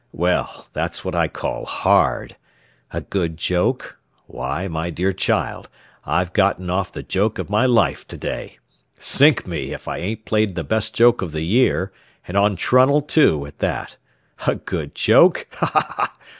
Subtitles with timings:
[0.13, 2.35] "Well, that's what I call hard.
[2.89, 3.99] A good joke?
[4.25, 5.69] Why, my dear child,
[6.07, 8.57] I've gotten off the joke of my life to day.
[8.97, 11.91] Sink me, if I ain't played the best joke of the year,
[12.27, 13.97] and on Trunnell too, at that.
[14.47, 15.45] A good joke?
[15.51, 16.11] ha, ha, hah!"